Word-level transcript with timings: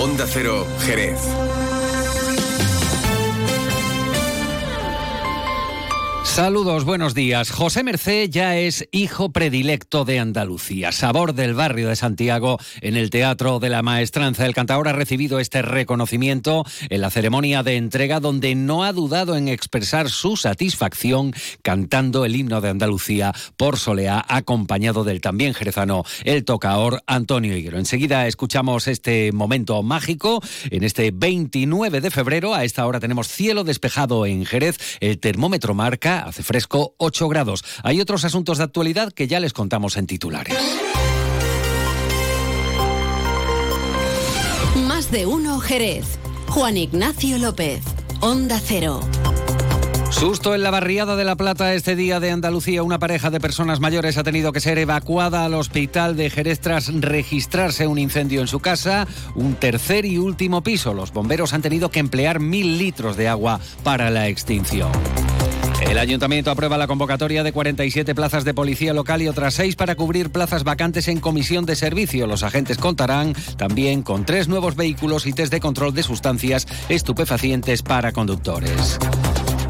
Onda 0.00 0.26
Cero, 0.28 0.64
Jerez. 0.86 1.47
Saludos, 6.38 6.84
buenos 6.84 7.14
días. 7.14 7.50
José 7.50 7.82
Mercé 7.82 8.28
ya 8.30 8.56
es 8.56 8.88
hijo 8.92 9.32
predilecto 9.32 10.04
de 10.04 10.20
Andalucía, 10.20 10.92
sabor 10.92 11.34
del 11.34 11.52
barrio 11.52 11.88
de 11.88 11.96
Santiago 11.96 12.58
en 12.80 12.96
el 12.96 13.10
Teatro 13.10 13.58
de 13.58 13.68
la 13.68 13.82
Maestranza. 13.82 14.46
El 14.46 14.54
cantador 14.54 14.86
ha 14.86 14.92
recibido 14.92 15.40
este 15.40 15.62
reconocimiento 15.62 16.64
en 16.90 17.00
la 17.00 17.10
ceremonia 17.10 17.64
de 17.64 17.74
entrega 17.74 18.20
donde 18.20 18.54
no 18.54 18.84
ha 18.84 18.92
dudado 18.92 19.36
en 19.36 19.48
expresar 19.48 20.10
su 20.10 20.36
satisfacción 20.36 21.34
cantando 21.62 22.24
el 22.24 22.36
himno 22.36 22.60
de 22.60 22.68
Andalucía 22.68 23.32
por 23.56 23.76
Soleá, 23.76 24.24
acompañado 24.28 25.02
del 25.02 25.20
también 25.20 25.54
jerezano 25.54 26.04
el 26.22 26.44
tocaor 26.44 27.02
Antonio 27.08 27.56
Higuero. 27.56 27.80
Enseguida 27.80 28.28
escuchamos 28.28 28.86
este 28.86 29.32
momento 29.32 29.82
mágico 29.82 30.40
en 30.70 30.84
este 30.84 31.10
29 31.12 32.00
de 32.00 32.12
febrero. 32.12 32.54
A 32.54 32.62
esta 32.62 32.86
hora 32.86 33.00
tenemos 33.00 33.26
cielo 33.26 33.64
despejado 33.64 34.24
en 34.24 34.46
Jerez. 34.46 34.78
El 35.00 35.18
termómetro 35.18 35.74
marca 35.74 36.27
hace 36.28 36.42
fresco 36.42 36.94
8 36.98 37.28
grados. 37.28 37.64
Hay 37.82 38.00
otros 38.00 38.24
asuntos 38.24 38.58
de 38.58 38.64
actualidad 38.64 39.12
que 39.12 39.26
ya 39.26 39.40
les 39.40 39.52
contamos 39.52 39.96
en 39.96 40.06
titulares. 40.06 40.56
Más 44.86 45.10
de 45.10 45.26
uno 45.26 45.58
Jerez. 45.60 46.18
Juan 46.48 46.76
Ignacio 46.76 47.38
López, 47.38 47.82
Onda 48.20 48.58
Cero. 48.64 49.00
Susto 50.10 50.54
en 50.54 50.62
la 50.62 50.70
barriada 50.70 51.14
de 51.14 51.24
La 51.24 51.36
Plata 51.36 51.74
este 51.74 51.94
día 51.94 52.18
de 52.18 52.30
Andalucía. 52.30 52.82
Una 52.82 52.98
pareja 52.98 53.30
de 53.30 53.38
personas 53.38 53.78
mayores 53.78 54.16
ha 54.16 54.24
tenido 54.24 54.52
que 54.52 54.60
ser 54.60 54.78
evacuada 54.78 55.44
al 55.44 55.54
hospital 55.54 56.16
de 56.16 56.30
Jerez 56.30 56.60
tras 56.60 56.92
registrarse 56.92 57.86
un 57.86 57.98
incendio 57.98 58.40
en 58.40 58.48
su 58.48 58.60
casa. 58.60 59.06
Un 59.34 59.54
tercer 59.54 60.06
y 60.06 60.16
último 60.16 60.62
piso. 60.62 60.94
Los 60.94 61.12
bomberos 61.12 61.52
han 61.52 61.62
tenido 61.62 61.90
que 61.90 62.00
emplear 62.00 62.40
mil 62.40 62.78
litros 62.78 63.16
de 63.16 63.28
agua 63.28 63.60
para 63.84 64.10
la 64.10 64.28
extinción. 64.28 64.90
El 65.88 65.96
ayuntamiento 65.96 66.50
aprueba 66.50 66.76
la 66.76 66.86
convocatoria 66.86 67.42
de 67.42 67.52
47 67.52 68.14
plazas 68.14 68.44
de 68.44 68.52
policía 68.52 68.92
local 68.92 69.22
y 69.22 69.28
otras 69.28 69.54
seis 69.54 69.74
para 69.74 69.94
cubrir 69.94 70.30
plazas 70.30 70.62
vacantes 70.62 71.08
en 71.08 71.18
comisión 71.18 71.64
de 71.64 71.76
servicio. 71.76 72.26
Los 72.26 72.42
agentes 72.42 72.76
contarán 72.76 73.34
también 73.56 74.02
con 74.02 74.26
tres 74.26 74.48
nuevos 74.48 74.76
vehículos 74.76 75.26
y 75.26 75.32
test 75.32 75.50
de 75.50 75.60
control 75.60 75.94
de 75.94 76.02
sustancias 76.02 76.66
estupefacientes 76.90 77.82
para 77.82 78.12
conductores. 78.12 78.98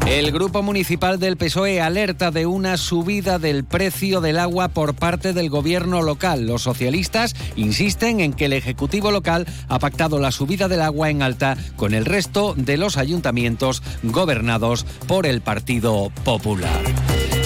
El 0.09 0.31
Grupo 0.31 0.63
Municipal 0.63 1.19
del 1.19 1.37
PSOE 1.37 1.81
alerta 1.81 2.31
de 2.31 2.47
una 2.47 2.77
subida 2.77 3.37
del 3.37 3.63
precio 3.63 4.21
del 4.21 4.39
agua 4.39 4.67
por 4.67 4.95
parte 4.95 5.33
del 5.33 5.51
gobierno 5.51 6.01
local. 6.01 6.47
Los 6.47 6.63
socialistas 6.63 7.35
insisten 7.55 8.19
en 8.19 8.33
que 8.33 8.45
el 8.45 8.53
Ejecutivo 8.53 9.11
local 9.11 9.45
ha 9.67 9.77
pactado 9.77 10.17
la 10.17 10.31
subida 10.31 10.67
del 10.67 10.81
agua 10.81 11.11
en 11.11 11.21
alta 11.21 11.57
con 11.75 11.93
el 11.93 12.05
resto 12.05 12.55
de 12.57 12.77
los 12.77 12.97
ayuntamientos 12.97 13.83
gobernados 14.01 14.83
por 15.07 15.27
el 15.27 15.41
Partido 15.41 16.11
Popular. 16.23 16.81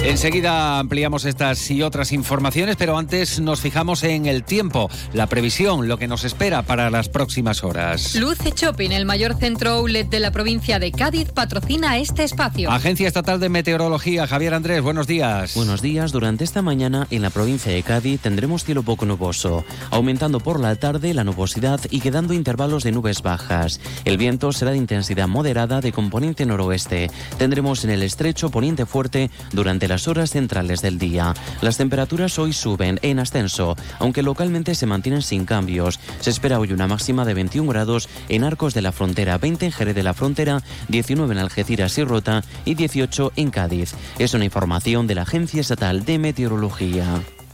Enseguida 0.06 0.80
ampliamos 0.80 1.24
estas 1.24 1.72
y 1.72 1.82
otras 1.82 2.12
informaciones, 2.12 2.76
pero 2.76 2.98
antes 2.98 3.40
nos 3.40 3.62
fijamos 3.62 4.04
en 4.04 4.26
el 4.26 4.44
tiempo, 4.44 4.90
la 5.14 5.28
previsión, 5.28 5.88
lo 5.88 5.98
que 5.98 6.10
nos 6.10 6.26
espera 6.26 6.62
para 6.62 6.90
las 6.90 7.08
próximas 7.08 7.64
horas. 7.64 8.14
Luce 8.16 8.52
Shopping, 8.54 8.92
el 8.92 9.06
mayor 9.06 9.38
centro 9.38 9.72
outlet 9.72 10.10
de 10.10 10.20
la 10.20 10.32
provincia 10.32 10.78
de 10.78 10.92
Cádiz, 10.92 11.32
patrocina 11.32 11.98
este 12.00 12.26
espacio. 12.26 12.70
Agencia 12.70 13.08
Estatal 13.08 13.40
de 13.40 13.48
Meteorología, 13.48 14.28
Javier 14.28 14.56
Andrés, 14.56 14.82
buenos 14.82 15.08
días. 15.08 15.56
Buenos 15.56 15.82
días. 15.82 16.12
Durante 16.12 16.44
esta 16.44 16.62
mañana 16.62 17.08
en 17.10 17.22
la 17.22 17.30
provincia 17.30 17.72
de 17.72 17.82
Cádiz 17.82 18.20
tendremos 18.20 18.66
cielo 18.66 18.84
poco 18.84 19.06
nuboso, 19.06 19.64
aumentando 19.90 20.42
por 20.42 20.60
la 20.60 20.76
tarde 20.76 21.14
la 21.14 21.24
nubosidad 21.24 21.80
y 21.90 22.02
quedando 22.02 22.34
intervalos 22.34 22.84
de 22.84 22.92
nubes 22.92 23.22
bajas. 23.22 23.80
El 24.04 24.18
viento 24.18 24.52
será 24.52 24.72
de 24.72 24.78
intensidad 24.78 25.30
moderada 25.30 25.80
de 25.80 25.94
componente 25.94 26.46
noroeste. 26.46 27.10
Tendremos 27.38 27.86
en 27.86 27.92
el 27.92 28.04
estrecho 28.04 28.50
poniente 28.52 28.86
fuerte 28.86 29.32
durante 29.54 29.93
las 29.94 30.08
horas 30.08 30.32
centrales 30.32 30.82
del 30.82 30.98
día. 30.98 31.36
Las 31.62 31.78
temperaturas 31.78 32.40
hoy 32.40 32.52
suben 32.52 32.98
en 33.04 33.20
ascenso, 33.20 33.76
aunque 34.00 34.24
localmente 34.24 34.74
se 34.74 34.88
mantienen 34.88 35.22
sin 35.22 35.46
cambios. 35.46 36.00
Se 36.20 36.32
espera 36.32 36.58
hoy 36.58 36.74
una 36.74 36.88
máxima 36.88 37.26
de 37.26 37.36
21 37.36 37.70
grados 37.70 38.10
en 38.28 38.44
Arcos 38.44 38.74
de 38.74 38.82
la 38.82 38.92
Frontera, 38.92 39.38
20 39.38 39.68
en 39.68 39.72
Jerez 39.72 39.94
de 39.94 40.02
la 40.02 40.16
Frontera, 40.16 40.64
19 40.88 41.32
en 41.32 41.40
Algeciras 41.40 41.96
y 42.00 42.06
Rota 42.06 42.44
y 42.66 42.74
18 42.74 43.34
en 43.36 43.52
Cádiz. 43.52 43.94
Es 44.18 44.34
una 44.34 44.46
información 44.46 45.06
de 45.06 45.14
la 45.14 45.22
Agencia 45.22 45.62
Estatal 45.62 46.04
de 46.06 46.18
Meteorología. 46.18 47.22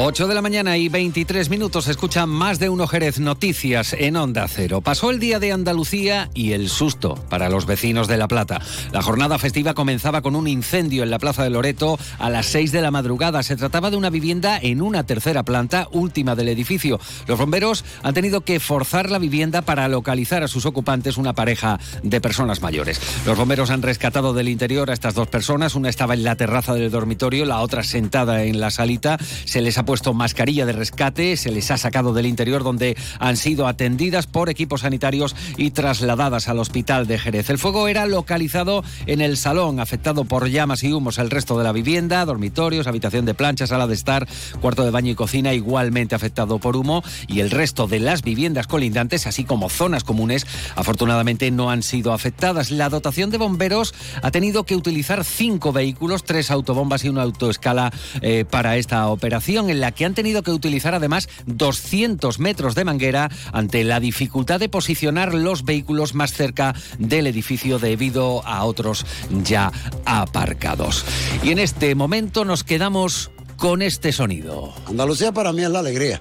8 0.00 0.28
de 0.28 0.34
la 0.34 0.42
mañana 0.42 0.76
y 0.76 0.88
23 0.88 1.50
minutos 1.50 1.88
escuchan 1.88 2.28
más 2.28 2.60
de 2.60 2.68
uno 2.68 2.86
Jerez 2.86 3.18
Noticias 3.18 3.96
en 3.98 4.14
Onda 4.14 4.46
Cero. 4.46 4.80
Pasó 4.80 5.10
el 5.10 5.18
día 5.18 5.40
de 5.40 5.50
Andalucía 5.50 6.30
y 6.34 6.52
el 6.52 6.68
susto 6.68 7.16
para 7.28 7.48
los 7.48 7.66
vecinos 7.66 8.06
de 8.06 8.16
La 8.16 8.28
Plata. 8.28 8.60
La 8.92 9.02
jornada 9.02 9.40
festiva 9.40 9.74
comenzaba 9.74 10.22
con 10.22 10.36
un 10.36 10.46
incendio 10.46 11.02
en 11.02 11.10
la 11.10 11.18
Plaza 11.18 11.42
de 11.42 11.50
Loreto 11.50 11.98
a 12.20 12.30
las 12.30 12.46
6 12.46 12.70
de 12.70 12.80
la 12.80 12.92
madrugada. 12.92 13.42
Se 13.42 13.56
trataba 13.56 13.90
de 13.90 13.96
una 13.96 14.08
vivienda 14.08 14.56
en 14.62 14.82
una 14.82 15.04
tercera 15.04 15.42
planta, 15.42 15.88
última 15.90 16.36
del 16.36 16.50
edificio. 16.50 17.00
Los 17.26 17.36
bomberos 17.36 17.84
han 18.04 18.14
tenido 18.14 18.42
que 18.42 18.60
forzar 18.60 19.10
la 19.10 19.18
vivienda 19.18 19.62
para 19.62 19.88
localizar 19.88 20.44
a 20.44 20.48
sus 20.48 20.64
ocupantes, 20.64 21.16
una 21.16 21.34
pareja 21.34 21.80
de 22.04 22.20
personas 22.20 22.62
mayores. 22.62 23.00
Los 23.26 23.36
bomberos 23.36 23.70
han 23.70 23.82
rescatado 23.82 24.32
del 24.32 24.48
interior 24.48 24.90
a 24.90 24.94
estas 24.94 25.14
dos 25.14 25.26
personas. 25.26 25.74
Una 25.74 25.88
estaba 25.88 26.14
en 26.14 26.22
la 26.22 26.36
terraza 26.36 26.74
del 26.74 26.92
dormitorio, 26.92 27.44
la 27.44 27.58
otra 27.62 27.82
sentada 27.82 28.44
en 28.44 28.60
la 28.60 28.70
salita. 28.70 29.18
Se 29.44 29.60
les 29.60 29.76
ha 29.76 29.87
puesto 29.88 30.12
mascarilla 30.12 30.66
de 30.66 30.74
rescate, 30.74 31.34
se 31.38 31.50
les 31.50 31.70
ha 31.70 31.78
sacado 31.78 32.12
del 32.12 32.26
interior 32.26 32.62
donde 32.62 32.94
han 33.20 33.38
sido 33.38 33.66
atendidas 33.66 34.26
por 34.26 34.50
equipos 34.50 34.82
sanitarios 34.82 35.34
y 35.56 35.70
trasladadas 35.70 36.48
al 36.48 36.58
hospital 36.58 37.06
de 37.06 37.18
Jerez. 37.18 37.48
El 37.48 37.56
fuego 37.56 37.88
era 37.88 38.04
localizado 38.04 38.84
en 39.06 39.22
el 39.22 39.38
salón, 39.38 39.80
afectado 39.80 40.26
por 40.26 40.50
llamas 40.50 40.84
y 40.84 40.92
humos 40.92 41.16
el 41.16 41.30
resto 41.30 41.56
de 41.56 41.64
la 41.64 41.72
vivienda, 41.72 42.22
dormitorios, 42.26 42.86
habitación 42.86 43.24
de 43.24 43.32
plancha, 43.32 43.66
sala 43.66 43.86
de 43.86 43.94
estar, 43.94 44.28
cuarto 44.60 44.84
de 44.84 44.90
baño 44.90 45.12
y 45.12 45.14
cocina 45.14 45.54
igualmente 45.54 46.14
afectado 46.14 46.58
por 46.58 46.76
humo 46.76 47.02
y 47.26 47.40
el 47.40 47.50
resto 47.50 47.86
de 47.86 48.00
las 48.00 48.20
viviendas 48.20 48.66
colindantes, 48.66 49.26
así 49.26 49.44
como 49.44 49.70
zonas 49.70 50.04
comunes, 50.04 50.46
afortunadamente 50.76 51.50
no 51.50 51.70
han 51.70 51.82
sido 51.82 52.12
afectadas. 52.12 52.70
La 52.70 52.90
dotación 52.90 53.30
de 53.30 53.38
bomberos 53.38 53.94
ha 54.20 54.30
tenido 54.32 54.64
que 54.64 54.76
utilizar 54.76 55.24
cinco 55.24 55.72
vehículos, 55.72 56.24
tres 56.24 56.50
autobombas 56.50 57.06
y 57.06 57.08
una 57.08 57.22
autoescala 57.22 57.90
eh, 58.20 58.44
para 58.44 58.76
esta 58.76 59.06
operación 59.06 59.77
en 59.78 59.82
la 59.82 59.92
que 59.92 60.04
han 60.04 60.14
tenido 60.14 60.42
que 60.42 60.50
utilizar 60.50 60.92
además 60.94 61.28
200 61.46 62.40
metros 62.40 62.74
de 62.74 62.84
manguera 62.84 63.30
ante 63.52 63.84
la 63.84 64.00
dificultad 64.00 64.58
de 64.58 64.68
posicionar 64.68 65.34
los 65.34 65.64
vehículos 65.64 66.14
más 66.14 66.32
cerca 66.32 66.74
del 66.98 67.28
edificio 67.28 67.78
debido 67.78 68.44
a 68.44 68.64
otros 68.64 69.06
ya 69.44 69.70
aparcados. 70.04 71.04
Y 71.44 71.52
en 71.52 71.60
este 71.60 71.94
momento 71.94 72.44
nos 72.44 72.64
quedamos 72.64 73.30
con 73.56 73.82
este 73.82 74.10
sonido. 74.12 74.74
Andalucía 74.86 75.30
para 75.30 75.52
mí 75.52 75.62
es 75.62 75.70
la 75.70 75.78
alegría. 75.78 76.20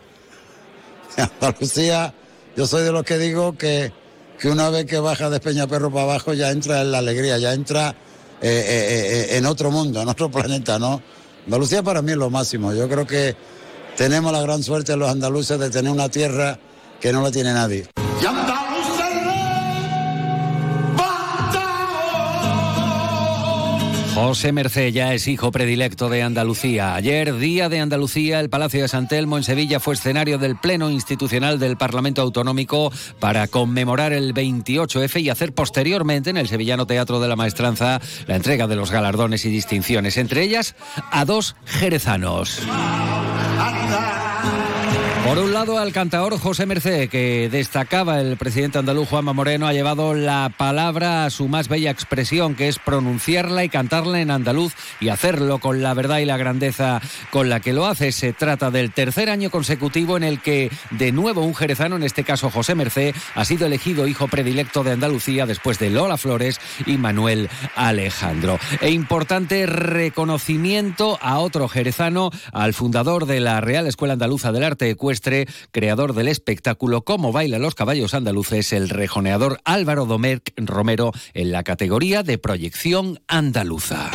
Andalucía, 1.18 2.13
yo 2.56 2.68
soy 2.68 2.84
de 2.84 2.91
los 2.91 3.03
que 3.03 3.18
digo 3.18 3.57
que, 3.57 3.91
que 4.39 4.50
una 4.50 4.69
vez 4.69 4.85
que 4.85 5.00
baja 5.00 5.31
de 5.31 5.39
Peñaperro 5.39 5.89
para 5.89 6.03
abajo 6.03 6.34
ya 6.35 6.51
entra 6.51 6.81
en 6.81 6.91
la 6.91 7.00
alegría, 7.00 7.39
ya 7.39 7.53
entra 7.53 7.95
eh, 8.39 8.50
eh, 8.50 9.31
eh, 9.34 9.38
en 9.38 9.47
otro 9.47 9.72
mundo, 9.72 10.00
en 10.00 10.07
otro 10.07 10.29
planeta, 10.29 10.78
¿no? 10.78 11.01
Andalucía 11.47 11.81
para 11.81 12.02
mí 12.02 12.12
es 12.12 12.18
lo 12.18 12.30
máximo. 12.30 12.74
Yo 12.74 12.90
creo 12.90 13.08
que 13.08 13.34
tenemos 13.95 14.33
la 14.33 14.42
gran 14.42 14.63
suerte 14.63 14.98
los 14.98 15.10
andaluces 15.10 15.57
de 15.57 15.69
tener 15.69 15.89
una 15.89 16.10
tierra 16.10 16.60
que 17.00 17.13
no 17.13 17.21
la 17.21 17.31
tiene 17.31 17.54
nadie. 17.54 17.88
José 24.19 24.52
Mercé 24.52 24.92
ya 24.92 25.14
es 25.14 25.28
hijo 25.28 25.52
predilecto 25.52 26.10
de 26.10 26.24
Andalucía. 26.24 26.96
Ayer, 26.96 27.38
día 27.38 27.69
de 27.69 27.80
Andalucía, 27.80 28.40
el 28.40 28.50
Palacio 28.50 28.81
de 28.81 28.88
San 28.88 29.08
Telmo 29.08 29.38
en 29.38 29.44
Sevilla 29.44 29.80
fue 29.80 29.94
escenario 29.94 30.40
del 30.40 30.58
Pleno 30.58 30.90
Institucional 30.90 31.60
del 31.60 31.78
Parlamento 31.78 32.24
Autonómico 32.24 32.92
para 33.19 33.48
conmemorar 33.48 34.14
el 34.14 34.34
28F 34.34 35.22
y 35.22 35.30
hacer 35.30 35.54
posteriormente 35.54 36.31
en 36.31 36.38
el 36.38 36.48
Sevillano 36.48 36.88
Teatro 36.88 37.19
de 37.19 37.28
la 37.28 37.36
Maestranza 37.36 38.02
la 38.25 38.36
entrega 38.36 38.66
de 38.66 38.75
los 38.75 38.90
galardones 38.90 39.46
y 39.46 39.50
distinciones, 39.50 40.18
entre 40.18 40.42
ellas 40.42 40.75
a 41.12 41.24
dos 41.24 41.56
jerezanos. 41.66 42.64
Por 45.27 45.39
un 45.39 45.51
lado, 45.51 45.77
al 45.77 45.91
cantaor 45.91 46.39
José 46.39 46.65
Merced, 46.65 47.09
que 47.09 47.50
destacaba 47.51 48.21
el 48.21 48.38
presidente 48.38 48.77
andaluz 48.77 49.09
Juanma 49.09 49.33
Moreno, 49.33 49.68
ha 49.68 49.74
llevado 49.74 50.13
la 50.13 50.53
palabra 50.57 51.25
a 51.25 51.29
su 51.29 51.50
más 51.50 51.68
bella 51.68 51.91
expresión, 51.91 52.56
que 52.56 52.69
es 52.69 52.79
pronunciarla 52.79 53.65
y 53.65 53.69
cantarla 53.69 54.21
en 54.21 54.31
andaluz 54.31 54.74
y 55.01 55.09
hacerlo 55.09 55.59
con 55.59 55.83
la 55.83 55.94
verdad 55.94 56.19
y 56.19 56.25
la 56.25 56.38
grandeza 56.38 57.01
con 57.29 57.50
la 57.50 57.59
que 57.59 57.74
lo 57.74 57.88
hace. 57.88 58.13
Se 58.13 58.31
trata 58.31 58.71
del 58.71 58.94
tercer 58.94 59.29
año 59.29 59.50
consecutivo 59.50 60.15
en 60.15 60.24
el 60.24 60.39
que, 60.39 60.71
de 60.91 61.12
nuevo, 61.12 61.41
un 61.41 61.56
jerezano, 61.56 61.97
en 61.97 62.03
este 62.03 62.23
caso 62.23 62.50
José 62.50 62.73
Merced, 62.75 63.13
ha 63.35 63.44
sido 63.44 63.65
elegido 63.65 64.07
hijo 64.07 64.30
predilecto 64.30 64.85
de 64.85 64.94
Andalucía 64.94 65.45
después 65.45 65.77
de 65.77 65.89
Lola 65.89 66.15
Flores 66.15 66.57
y 66.85 66.97
Manuel 66.97 67.50
Alejandro. 67.75 68.59
E 68.80 68.91
importante 68.91 69.65
reconocimiento 69.65 71.19
a 71.21 71.39
otro 71.39 71.68
jerezano, 71.68 72.31
al 72.53 72.73
fundador 72.73 73.25
de 73.25 73.41
la 73.41 73.59
Real 73.59 73.88
Escuela 73.88 74.13
Andaluza 74.13 74.53
del 74.53 74.63
Arte 74.63 74.95
Creador 75.72 76.14
del 76.14 76.28
espectáculo 76.28 77.04
Cómo 77.04 77.31
bailan 77.31 77.62
los 77.62 77.75
caballos 77.75 78.14
andaluces, 78.14 78.74
el 78.74 78.90
rejoneador 78.90 79.60
Álvaro 79.64 80.06
Domerc 80.06 80.54
Romero 80.58 81.12
en 81.34 81.52
la 81.52 81.64
categoría 81.64 82.24
de 82.24 82.38
proyección 82.38 83.19
andaluza. 83.28 84.12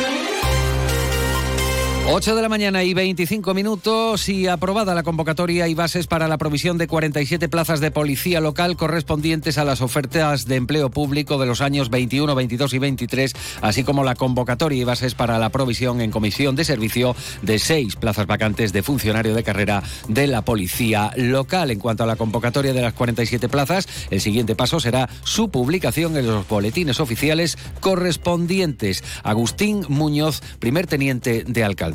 8 2.05 2.35
de 2.35 2.41
la 2.41 2.49
mañana 2.49 2.83
y 2.83 2.93
25 2.93 3.53
minutos 3.53 4.27
y 4.27 4.47
aprobada 4.47 4.93
la 4.93 5.03
convocatoria 5.03 5.69
y 5.69 5.73
bases 5.73 6.05
para 6.05 6.27
la 6.27 6.37
provisión 6.37 6.77
de 6.77 6.85
47 6.85 7.47
plazas 7.47 7.79
de 7.79 7.91
policía 7.91 8.41
local 8.41 8.75
correspondientes 8.75 9.57
a 9.57 9.63
las 9.63 9.81
ofertas 9.81 10.45
de 10.45 10.57
empleo 10.57 10.89
público 10.89 11.39
de 11.39 11.45
los 11.45 11.61
años 11.61 11.89
21, 11.89 12.35
22 12.35 12.73
y 12.73 12.79
23, 12.79 13.33
así 13.61 13.85
como 13.85 14.03
la 14.03 14.15
convocatoria 14.15 14.81
y 14.81 14.83
bases 14.83 15.15
para 15.15 15.39
la 15.39 15.49
provisión 15.49 16.01
en 16.01 16.11
comisión 16.11 16.57
de 16.57 16.65
servicio 16.65 17.15
de 17.41 17.57
seis 17.57 17.95
plazas 17.95 18.27
vacantes 18.27 18.73
de 18.73 18.83
funcionario 18.83 19.33
de 19.33 19.43
carrera 19.43 19.81
de 20.09 20.27
la 20.27 20.43
policía 20.43 21.13
local. 21.15 21.71
En 21.71 21.79
cuanto 21.79 22.03
a 22.03 22.07
la 22.07 22.17
convocatoria 22.17 22.73
de 22.73 22.81
las 22.81 22.93
47 22.93 23.47
plazas, 23.47 23.87
el 24.11 24.19
siguiente 24.19 24.55
paso 24.55 24.81
será 24.81 25.09
su 25.23 25.49
publicación 25.49 26.17
en 26.17 26.27
los 26.27 26.45
boletines 26.49 26.99
oficiales 26.99 27.57
correspondientes. 27.79 29.05
Agustín 29.23 29.85
Muñoz, 29.87 30.41
primer 30.59 30.85
teniente 30.85 31.45
de 31.47 31.63
alcalde. 31.63 31.92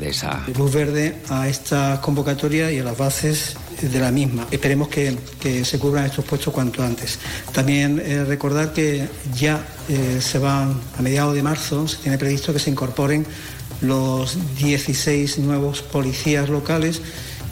Luz 0.57 0.73
verde 0.73 1.15
a 1.29 1.47
esta 1.47 1.99
convocatoria 2.01 2.71
y 2.71 2.79
a 2.79 2.83
las 2.83 2.97
bases 2.97 3.55
de 3.81 3.99
la 3.99 4.11
misma. 4.11 4.47
Esperemos 4.51 4.87
que, 4.87 5.17
que 5.39 5.65
se 5.65 5.77
cubran 5.79 6.05
estos 6.05 6.25
puestos 6.25 6.53
cuanto 6.53 6.83
antes. 6.83 7.19
También 7.51 8.01
eh, 8.03 8.23
recordar 8.23 8.73
que 8.73 9.07
ya 9.35 9.65
eh, 9.87 10.19
se 10.21 10.39
van, 10.39 10.79
a 10.97 11.01
mediados 11.01 11.35
de 11.35 11.43
marzo, 11.43 11.87
se 11.87 11.97
tiene 11.97 12.17
previsto 12.17 12.53
que 12.53 12.59
se 12.59 12.69
incorporen 12.69 13.25
los 13.81 14.37
16 14.57 15.39
nuevos 15.39 15.81
policías 15.81 16.49
locales 16.49 17.01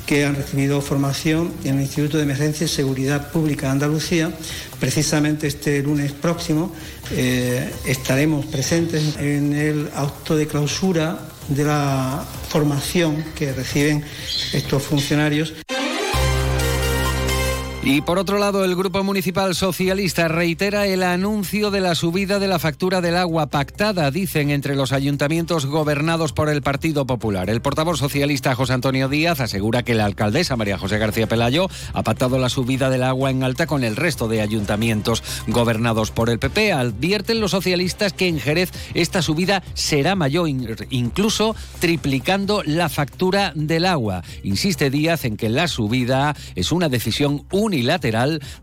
que 0.05 0.25
han 0.25 0.35
recibido 0.35 0.81
formación 0.81 1.51
en 1.65 1.75
el 1.75 1.81
Instituto 1.81 2.17
de 2.17 2.23
Emergencia 2.23 2.63
y 2.63 2.69
Seguridad 2.69 3.29
Pública 3.29 3.67
de 3.67 3.71
Andalucía. 3.73 4.31
Precisamente 4.79 5.47
este 5.47 5.83
lunes 5.83 6.13
próximo 6.13 6.71
eh, 7.11 7.69
estaremos 7.85 8.45
presentes 8.45 9.17
en 9.17 9.53
el 9.53 9.89
acto 9.93 10.37
de 10.37 10.47
clausura 10.47 11.19
de 11.49 11.63
la 11.63 12.25
formación 12.49 13.23
que 13.35 13.53
reciben 13.53 14.03
estos 14.53 14.83
funcionarios. 14.83 15.53
Y 17.89 18.01
por 18.01 18.19
otro 18.19 18.37
lado, 18.37 18.65
el 18.65 18.75
Grupo 18.75 19.01
Municipal 19.01 19.55
Socialista 19.55 20.27
reitera 20.27 20.87
el 20.87 21.03
anuncio 21.03 21.71
de 21.71 21.79
la 21.79 21.95
subida 21.95 22.37
de 22.37 22.49
la 22.49 22.59
factura 22.59 22.99
del 22.99 23.15
agua 23.15 23.47
pactada, 23.47 24.11
dicen, 24.11 24.49
entre 24.49 24.75
los 24.75 24.91
ayuntamientos 24.91 25.65
gobernados 25.65 26.33
por 26.33 26.49
el 26.49 26.61
Partido 26.61 27.07
Popular. 27.07 27.49
El 27.49 27.61
portavoz 27.61 27.97
socialista 27.97 28.55
José 28.55 28.73
Antonio 28.73 29.07
Díaz 29.07 29.39
asegura 29.39 29.83
que 29.83 29.95
la 29.95 30.03
alcaldesa 30.03 30.57
María 30.57 30.77
José 30.77 30.97
García 30.97 31.27
Pelayo 31.27 31.69
ha 31.93 32.03
pactado 32.03 32.37
la 32.37 32.49
subida 32.49 32.89
del 32.89 33.03
agua 33.03 33.31
en 33.31 33.43
alta 33.43 33.67
con 33.67 33.85
el 33.85 33.95
resto 33.95 34.27
de 34.27 34.41
ayuntamientos 34.41 35.23
gobernados 35.47 36.11
por 36.11 36.29
el 36.29 36.39
PP. 36.39 36.73
Advierten 36.73 37.39
los 37.39 37.51
socialistas 37.51 38.11
que 38.11 38.27
en 38.27 38.41
Jerez 38.41 38.69
esta 38.95 39.21
subida 39.21 39.63
será 39.75 40.15
mayor, 40.15 40.49
incluso 40.89 41.55
triplicando 41.79 42.63
la 42.65 42.89
factura 42.89 43.53
del 43.55 43.85
agua. 43.85 44.25
Insiste 44.43 44.89
Díaz 44.89 45.23
en 45.23 45.37
que 45.37 45.47
la 45.47 45.69
subida 45.69 46.35
es 46.55 46.73
una 46.73 46.89
decisión 46.89 47.45
única 47.49 47.76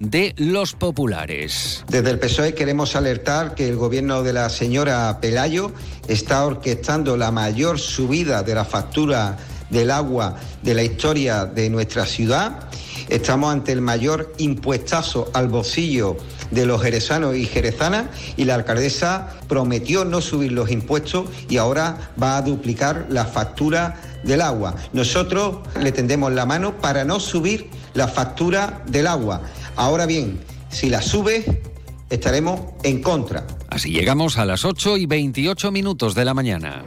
de 0.00 0.34
los 0.36 0.72
populares. 0.74 1.84
Desde 1.88 2.10
el 2.10 2.18
PSOE 2.18 2.54
queremos 2.54 2.96
alertar 2.96 3.54
que 3.54 3.68
el 3.68 3.76
gobierno 3.76 4.22
de 4.22 4.32
la 4.32 4.48
señora 4.48 5.18
Pelayo 5.20 5.72
está 6.08 6.44
orquestando 6.44 7.16
la 7.16 7.30
mayor 7.30 7.78
subida 7.78 8.42
de 8.42 8.54
la 8.54 8.64
factura 8.64 9.36
del 9.70 9.90
agua 9.90 10.36
de 10.62 10.74
la 10.74 10.82
historia 10.82 11.44
de 11.44 11.70
nuestra 11.70 12.06
ciudad. 12.06 12.68
Estamos 13.08 13.52
ante 13.52 13.72
el 13.72 13.80
mayor 13.80 14.32
impuestazo 14.38 15.30
al 15.34 15.48
bolsillo 15.48 16.16
de 16.50 16.66
los 16.66 16.82
jerezanos 16.82 17.36
y 17.36 17.46
jerezanas 17.46 18.06
y 18.36 18.44
la 18.44 18.54
alcaldesa 18.54 19.34
prometió 19.48 20.04
no 20.04 20.20
subir 20.20 20.52
los 20.52 20.70
impuestos 20.70 21.28
y 21.48 21.58
ahora 21.58 22.12
va 22.20 22.36
a 22.36 22.42
duplicar 22.42 23.06
la 23.10 23.26
factura 23.26 24.13
del 24.24 24.40
agua. 24.40 24.74
Nosotros 24.92 25.58
le 25.80 25.92
tendemos 25.92 26.32
la 26.32 26.46
mano 26.46 26.76
para 26.78 27.04
no 27.04 27.20
subir 27.20 27.70
la 27.94 28.08
factura 28.08 28.82
del 28.86 29.06
agua. 29.06 29.42
Ahora 29.76 30.06
bien, 30.06 30.40
si 30.68 30.90
la 30.90 31.02
sube, 31.02 31.62
estaremos 32.10 32.60
en 32.82 33.02
contra. 33.02 33.46
Así 33.70 33.90
llegamos 33.90 34.38
a 34.38 34.44
las 34.44 34.64
8 34.64 34.96
y 34.96 35.06
28 35.06 35.70
minutos 35.70 36.14
de 36.14 36.24
la 36.24 36.34
mañana. 36.34 36.84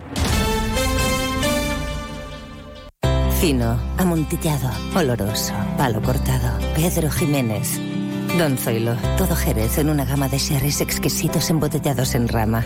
Fino, 3.39 3.79
amontillado, 3.97 4.71
oloroso, 4.95 5.53
palo 5.77 6.01
cortado. 6.01 6.57
Pedro 6.75 7.11
Jiménez. 7.11 7.79
Don 8.37 8.57
Zoilo, 8.57 8.95
todo 9.17 9.35
Jerez 9.35 9.77
en 9.77 9.89
una 9.89 10.05
gama 10.05 10.27
de 10.27 10.37
sherries 10.37 10.81
exquisitos 10.81 11.49
embotellados 11.49 12.13
en 12.15 12.27
rama 12.27 12.65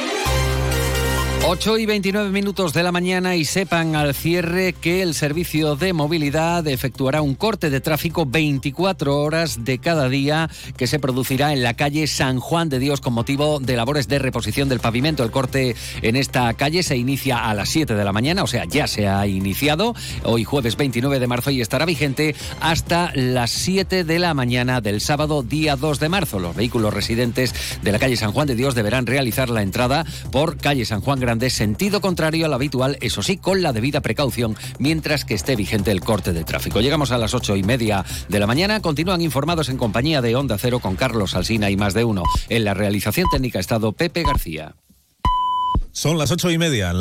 8 1.43 1.79
y 1.79 1.87
29 1.87 2.29
minutos 2.29 2.71
de 2.71 2.83
la 2.83 2.91
mañana 2.91 3.35
y 3.35 3.45
sepan 3.45 3.95
al 3.95 4.13
cierre 4.13 4.73
que 4.73 5.01
el 5.01 5.15
servicio 5.15 5.75
de 5.75 5.91
movilidad 5.91 6.65
efectuará 6.67 7.23
un 7.23 7.33
corte 7.33 7.71
de 7.71 7.81
tráfico 7.81 8.27
24 8.27 9.17
horas 9.17 9.65
de 9.65 9.79
cada 9.79 10.07
día 10.07 10.51
que 10.77 10.85
se 10.85 10.99
producirá 10.99 11.51
en 11.51 11.63
la 11.63 11.73
calle 11.73 12.05
San 12.05 12.39
Juan 12.39 12.69
de 12.69 12.77
Dios 12.77 13.01
con 13.01 13.13
motivo 13.13 13.59
de 13.59 13.75
labores 13.75 14.07
de 14.07 14.19
reposición 14.19 14.69
del 14.69 14.79
pavimento. 14.79 15.23
El 15.23 15.31
corte 15.31 15.75
en 16.03 16.15
esta 16.15 16.53
calle 16.53 16.83
se 16.83 16.95
inicia 16.95 17.49
a 17.49 17.55
las 17.55 17.69
7 17.69 17.95
de 17.95 18.05
la 18.05 18.13
mañana, 18.13 18.43
o 18.43 18.47
sea, 18.47 18.65
ya 18.65 18.85
se 18.85 19.07
ha 19.07 19.25
iniciado 19.25 19.95
hoy 20.23 20.43
jueves 20.43 20.77
29 20.77 21.19
de 21.19 21.27
marzo 21.27 21.49
y 21.49 21.59
estará 21.59 21.85
vigente 21.85 22.35
hasta 22.59 23.11
las 23.15 23.49
7 23.49 24.03
de 24.03 24.19
la 24.19 24.35
mañana 24.35 24.79
del 24.79 25.01
sábado 25.01 25.41
día 25.41 25.75
2 25.75 25.99
de 25.99 26.07
marzo. 26.09 26.37
Los 26.37 26.55
vehículos 26.55 26.93
residentes 26.93 27.55
de 27.81 27.91
la 27.91 27.99
calle 27.99 28.15
San 28.15 28.31
Juan 28.31 28.47
de 28.47 28.55
Dios 28.55 28.75
deberán 28.75 29.07
realizar 29.07 29.49
la 29.49 29.63
entrada 29.63 30.05
por 30.31 30.57
calle 30.57 30.85
San 30.85 31.01
Juan 31.01 31.19
Grande 31.31 31.45
de 31.45 31.49
sentido 31.49 32.01
contrario 32.01 32.45
al 32.45 32.53
habitual, 32.53 32.97
eso 32.99 33.23
sí, 33.23 33.37
con 33.37 33.61
la 33.61 33.71
debida 33.71 34.01
precaución, 34.01 34.57
mientras 34.79 35.23
que 35.23 35.33
esté 35.33 35.55
vigente 35.55 35.89
el 35.89 36.01
corte 36.01 36.33
de 36.33 36.43
tráfico. 36.43 36.81
Llegamos 36.81 37.11
a 37.11 37.17
las 37.17 37.33
ocho 37.33 37.55
y 37.55 37.63
media 37.63 38.03
de 38.27 38.37
la 38.37 38.47
mañana. 38.47 38.81
Continúan 38.81 39.21
informados 39.21 39.69
en 39.69 39.77
compañía 39.77 40.21
de 40.21 40.35
Onda 40.35 40.57
Cero 40.57 40.81
con 40.81 40.97
Carlos 40.97 41.33
Alsina 41.33 41.69
y 41.69 41.77
más 41.77 41.93
de 41.93 42.03
uno. 42.03 42.23
En 42.49 42.65
la 42.65 42.73
realización 42.73 43.27
técnica 43.31 43.59
estado 43.59 43.93
Pepe 43.93 44.23
García. 44.23 44.75
Son 45.93 46.17
las 46.17 46.31
ocho 46.31 46.51
y 46.51 46.57
media. 46.57 46.89